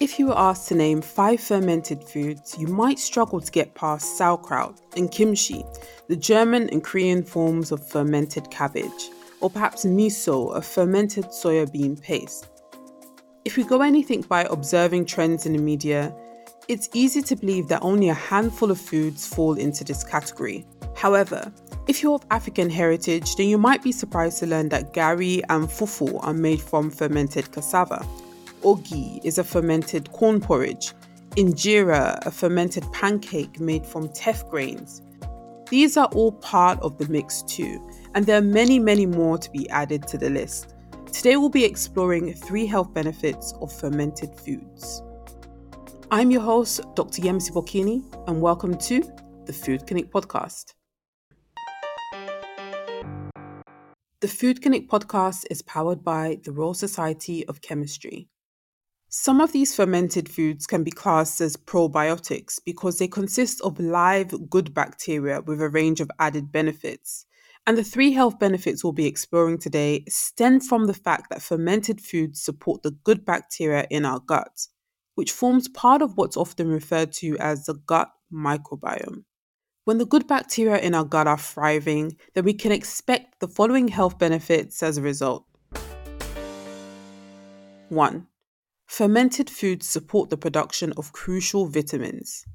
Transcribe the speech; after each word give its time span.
If 0.00 0.16
you 0.16 0.28
were 0.28 0.38
asked 0.38 0.68
to 0.68 0.76
name 0.76 1.02
five 1.02 1.40
fermented 1.40 2.04
foods, 2.04 2.56
you 2.56 2.68
might 2.68 3.00
struggle 3.00 3.40
to 3.40 3.50
get 3.50 3.74
past 3.74 4.16
sauerkraut 4.16 4.80
and 4.96 5.10
kimchi, 5.10 5.64
the 6.06 6.14
German 6.14 6.68
and 6.70 6.84
Korean 6.84 7.24
forms 7.24 7.72
of 7.72 7.84
fermented 7.84 8.48
cabbage, 8.48 9.10
or 9.40 9.50
perhaps 9.50 9.84
miso, 9.84 10.54
a 10.54 10.62
fermented 10.62 11.24
soya 11.26 11.70
bean 11.72 11.96
paste. 11.96 12.48
If 13.44 13.56
we 13.56 13.64
go 13.64 13.82
anything 13.82 14.20
by 14.20 14.44
observing 14.44 15.06
trends 15.06 15.46
in 15.46 15.54
the 15.54 15.58
media, 15.58 16.14
it's 16.68 16.88
easy 16.94 17.20
to 17.22 17.34
believe 17.34 17.66
that 17.66 17.82
only 17.82 18.08
a 18.08 18.14
handful 18.14 18.70
of 18.70 18.80
foods 18.80 19.26
fall 19.26 19.54
into 19.54 19.82
this 19.82 20.04
category. 20.04 20.64
However, 20.94 21.52
if 21.88 22.04
you're 22.04 22.14
of 22.14 22.26
African 22.30 22.70
heritage, 22.70 23.34
then 23.34 23.48
you 23.48 23.58
might 23.58 23.82
be 23.82 23.90
surprised 23.90 24.38
to 24.38 24.46
learn 24.46 24.68
that 24.68 24.94
garri 24.94 25.42
and 25.48 25.66
fufu 25.66 26.24
are 26.24 26.34
made 26.34 26.60
from 26.60 26.88
fermented 26.88 27.50
cassava, 27.50 28.06
Ogi 28.62 29.24
is 29.24 29.38
a 29.38 29.44
fermented 29.44 30.10
corn 30.10 30.40
porridge. 30.40 30.92
Injera, 31.36 32.18
a 32.26 32.30
fermented 32.32 32.84
pancake 32.92 33.60
made 33.60 33.86
from 33.86 34.08
teff 34.08 34.48
grains. 34.50 35.00
These 35.70 35.96
are 35.96 36.06
all 36.06 36.32
part 36.32 36.80
of 36.80 36.98
the 36.98 37.06
mix 37.08 37.42
too, 37.42 37.88
and 38.14 38.26
there 38.26 38.38
are 38.38 38.42
many, 38.42 38.80
many 38.80 39.06
more 39.06 39.38
to 39.38 39.50
be 39.52 39.70
added 39.70 40.08
to 40.08 40.18
the 40.18 40.30
list. 40.30 40.74
Today 41.12 41.36
we'll 41.36 41.50
be 41.50 41.64
exploring 41.64 42.34
three 42.34 42.66
health 42.66 42.92
benefits 42.92 43.54
of 43.60 43.72
fermented 43.72 44.34
foods. 44.34 45.02
I'm 46.10 46.32
your 46.32 46.40
host, 46.40 46.80
Dr. 46.96 47.22
Yemisi 47.22 47.52
Bokinni, 47.52 48.02
and 48.26 48.40
welcome 48.40 48.76
to 48.78 49.04
the 49.44 49.52
Food 49.52 49.86
Clinic 49.86 50.10
podcast. 50.10 50.74
The 54.20 54.28
Food 54.28 54.62
Clinic 54.62 54.88
podcast 54.88 55.44
is 55.48 55.62
powered 55.62 56.02
by 56.02 56.40
the 56.42 56.50
Royal 56.50 56.74
Society 56.74 57.46
of 57.46 57.60
Chemistry. 57.60 58.28
Some 59.10 59.40
of 59.40 59.52
these 59.52 59.74
fermented 59.74 60.28
foods 60.28 60.66
can 60.66 60.84
be 60.84 60.90
classed 60.90 61.40
as 61.40 61.56
probiotics 61.56 62.60
because 62.62 62.98
they 62.98 63.08
consist 63.08 63.58
of 63.62 63.80
live 63.80 64.50
good 64.50 64.74
bacteria 64.74 65.40
with 65.40 65.62
a 65.62 65.70
range 65.70 66.02
of 66.02 66.10
added 66.18 66.52
benefits. 66.52 67.24
And 67.66 67.78
the 67.78 67.84
three 67.84 68.12
health 68.12 68.38
benefits 68.38 68.84
we'll 68.84 68.92
be 68.92 69.06
exploring 69.06 69.56
today 69.56 70.04
stem 70.10 70.60
from 70.60 70.86
the 70.86 70.94
fact 70.94 71.30
that 71.30 71.40
fermented 71.40 72.02
foods 72.02 72.42
support 72.42 72.82
the 72.82 72.90
good 72.90 73.24
bacteria 73.24 73.86
in 73.88 74.04
our 74.04 74.20
gut, 74.20 74.66
which 75.14 75.32
forms 75.32 75.68
part 75.68 76.02
of 76.02 76.18
what's 76.18 76.36
often 76.36 76.68
referred 76.68 77.12
to 77.12 77.34
as 77.38 77.64
the 77.64 77.76
gut 77.86 78.10
microbiome. 78.30 79.24
When 79.84 79.96
the 79.96 80.04
good 80.04 80.26
bacteria 80.26 80.80
in 80.80 80.94
our 80.94 81.06
gut 81.06 81.26
are 81.26 81.38
thriving, 81.38 82.18
then 82.34 82.44
we 82.44 82.52
can 82.52 82.72
expect 82.72 83.40
the 83.40 83.48
following 83.48 83.88
health 83.88 84.18
benefits 84.18 84.82
as 84.82 84.98
a 84.98 85.02
result. 85.02 85.46
1 87.88 88.26
Fermented 88.88 89.50
foods 89.50 89.86
support 89.86 90.30
the 90.30 90.36
production 90.38 90.94
of 90.96 91.12
crucial 91.12 91.66
vitamins. 91.68 92.46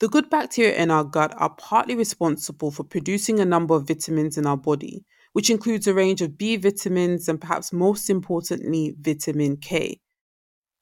The 0.00 0.08
good 0.08 0.30
bacteria 0.30 0.74
in 0.74 0.90
our 0.90 1.04
gut 1.04 1.34
are 1.36 1.54
partly 1.58 1.94
responsible 1.94 2.70
for 2.70 2.82
producing 2.82 3.38
a 3.38 3.44
number 3.44 3.74
of 3.74 3.86
vitamins 3.86 4.38
in 4.38 4.46
our 4.46 4.56
body, 4.56 5.04
which 5.34 5.50
includes 5.50 5.86
a 5.86 5.92
range 5.92 6.22
of 6.22 6.38
B 6.38 6.56
vitamins 6.56 7.28
and 7.28 7.38
perhaps 7.38 7.74
most 7.74 8.08
importantly, 8.08 8.96
vitamin 8.98 9.58
K, 9.58 10.00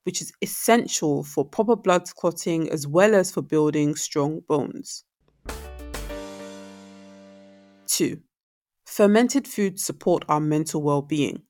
which 0.05 0.23
is 0.23 0.33
essential 0.41 1.25
for 1.25 1.45
proper 1.45 1.75
blood 1.75 2.05
clotting 2.15 2.71
as 2.71 2.87
well 2.87 3.17
as 3.17 3.33
for 3.33 3.43
building 3.43 3.97
strong 3.97 4.43
bones. 4.49 5.05
2. 7.89 8.21
Fermented 8.87 9.49
foods 9.49 9.85
support 9.85 10.25
our 10.29 10.41
mental 10.41 10.81
well 10.81 11.03
being. 11.03 11.43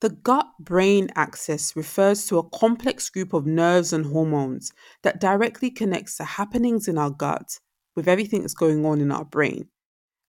The 0.00 0.10
gut 0.10 0.46
brain 0.60 1.08
axis 1.16 1.74
refers 1.74 2.26
to 2.26 2.38
a 2.38 2.48
complex 2.50 3.10
group 3.10 3.32
of 3.32 3.46
nerves 3.46 3.92
and 3.92 4.06
hormones 4.06 4.72
that 5.02 5.20
directly 5.20 5.70
connects 5.72 6.16
the 6.18 6.24
happenings 6.24 6.86
in 6.86 6.96
our 6.96 7.10
gut 7.10 7.58
with 7.96 8.06
everything 8.06 8.42
that's 8.42 8.54
going 8.54 8.86
on 8.86 9.00
in 9.00 9.10
our 9.10 9.24
brain. 9.24 9.68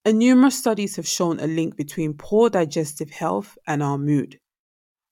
And 0.04 0.18
numerous 0.18 0.58
studies 0.58 0.96
have 0.96 1.08
shown 1.08 1.40
a 1.40 1.46
link 1.46 1.76
between 1.76 2.16
poor 2.16 2.50
digestive 2.50 3.12
health 3.12 3.60
and 3.68 3.84
our 3.84 4.00
mood. 4.00 4.40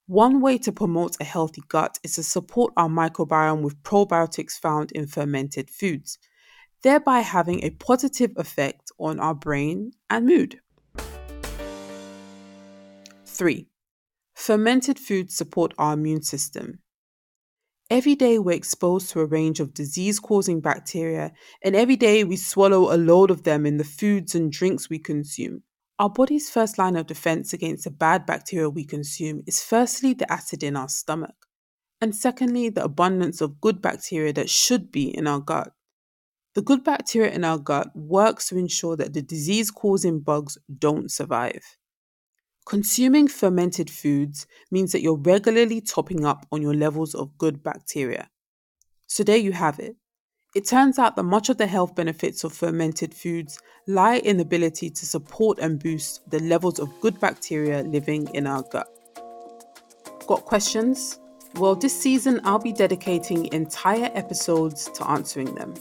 One 0.07 0.41
way 0.41 0.57
to 0.59 0.71
promote 0.71 1.17
a 1.19 1.23
healthy 1.23 1.61
gut 1.67 1.99
is 2.03 2.15
to 2.15 2.23
support 2.23 2.73
our 2.77 2.89
microbiome 2.89 3.61
with 3.61 3.83
probiotics 3.83 4.53
found 4.53 4.91
in 4.93 5.05
fermented 5.05 5.69
foods, 5.69 6.17
thereby 6.81 7.19
having 7.19 7.63
a 7.63 7.69
positive 7.71 8.31
effect 8.37 8.91
on 8.97 9.19
our 9.19 9.35
brain 9.35 9.91
and 10.09 10.25
mood. 10.25 10.59
3. 13.25 13.67
Fermented 14.37 14.99
foods 14.99 15.35
support 15.35 15.73
our 15.79 15.93
immune 15.93 16.21
system. 16.21 16.77
Every 17.89 18.13
day 18.13 18.37
we're 18.37 18.55
exposed 18.55 19.09
to 19.09 19.19
a 19.19 19.25
range 19.25 19.59
of 19.59 19.73
disease 19.73 20.19
causing 20.19 20.61
bacteria, 20.61 21.33
and 21.63 21.75
every 21.75 21.95
day 21.95 22.23
we 22.23 22.37
swallow 22.37 22.93
a 22.93 22.97
load 22.97 23.31
of 23.31 23.43
them 23.43 23.65
in 23.65 23.77
the 23.77 23.83
foods 23.83 24.35
and 24.35 24.51
drinks 24.51 24.91
we 24.91 24.99
consume. 24.99 25.63
Our 25.97 26.11
body's 26.11 26.51
first 26.51 26.77
line 26.77 26.95
of 26.95 27.07
defense 27.07 27.51
against 27.51 27.85
the 27.85 27.89
bad 27.89 28.27
bacteria 28.27 28.69
we 28.69 28.85
consume 28.85 29.41
is 29.47 29.63
firstly 29.63 30.13
the 30.13 30.31
acid 30.31 30.61
in 30.61 30.77
our 30.77 30.87
stomach, 30.87 31.47
and 31.99 32.15
secondly, 32.15 32.69
the 32.69 32.83
abundance 32.83 33.41
of 33.41 33.59
good 33.59 33.81
bacteria 33.81 34.33
that 34.33 34.51
should 34.51 34.91
be 34.91 35.09
in 35.17 35.25
our 35.25 35.39
gut. 35.39 35.73
The 36.53 36.61
good 36.61 36.83
bacteria 36.83 37.31
in 37.31 37.43
our 37.43 37.57
gut 37.57 37.89
works 37.95 38.49
to 38.49 38.57
ensure 38.57 38.95
that 38.97 39.13
the 39.13 39.23
disease 39.23 39.71
causing 39.71 40.19
bugs 40.19 40.59
don't 40.77 41.11
survive. 41.11 41.63
Consuming 42.67 43.29
fermented 43.29 43.89
foods 43.89 44.45
means 44.72 44.91
that 44.91 45.01
you're 45.01 45.16
regularly 45.16 45.79
topping 45.79 46.25
up 46.25 46.45
on 46.51 46.61
your 46.61 46.73
levels 46.73 47.16
of 47.16 47.38
good 47.38 47.63
bacteria. 47.63 48.29
So 49.07 49.23
there 49.23 49.38
you 49.38 49.53
have 49.53 49.79
it. 49.79 49.95
It 50.53 50.67
turns 50.67 51.00
out 51.00 51.16
that 51.16 51.23
much 51.23 51.47
of 51.47 51.57
the 51.57 51.67
health 51.67 51.95
benefits 51.95 52.44
of 52.44 52.51
fermented 52.51 53.13
foods 53.13 53.57
lie 53.88 54.17
in 54.17 54.35
the 54.35 54.44
ability 54.44 54.89
to 54.89 55.06
support 55.06 55.59
and 55.59 55.81
boost 55.81 56.29
the 56.29 56.39
levels 56.39 56.77
of 56.77 56.89
good 57.00 57.17
bacteria 57.22 57.83
living 57.83 58.27
in 58.33 58.45
our 58.45 58.63
gut. 58.63 58.89
Got 60.27 60.44
questions? 60.44 61.22
Well, 61.56 61.73
this 61.73 61.97
season 61.97 62.41
I'll 62.44 62.59
be 62.59 62.73
dedicating 62.73 63.45
entire 63.53 64.11
episodes 64.13 64.89
to 64.95 65.09
answering 65.09 65.56
them. 65.56 65.73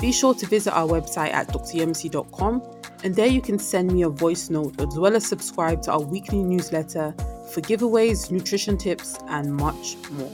Be 0.00 0.12
sure 0.12 0.34
to 0.34 0.46
visit 0.46 0.72
our 0.72 0.88
website 0.88 1.32
at 1.32 1.48
dryemisi.com 1.48 2.62
and 3.04 3.14
there 3.14 3.26
you 3.26 3.42
can 3.42 3.58
send 3.58 3.92
me 3.92 4.02
a 4.02 4.08
voice 4.08 4.50
note 4.50 4.80
as 4.80 4.98
well 4.98 5.14
as 5.14 5.26
subscribe 5.26 5.82
to 5.82 5.92
our 5.92 6.00
weekly 6.00 6.42
newsletter 6.42 7.14
for 7.52 7.60
giveaways, 7.60 8.30
nutrition 8.30 8.78
tips, 8.78 9.18
and 9.28 9.54
much 9.54 9.96
more. 10.12 10.32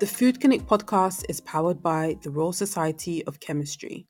The 0.00 0.06
Food 0.06 0.40
Clinic 0.40 0.62
podcast 0.62 1.24
is 1.28 1.40
powered 1.40 1.82
by 1.82 2.16
the 2.22 2.30
Royal 2.30 2.52
Society 2.52 3.24
of 3.26 3.38
Chemistry. 3.38 4.06